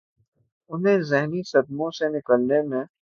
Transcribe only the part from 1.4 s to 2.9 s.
صدموں سے نکلنے میں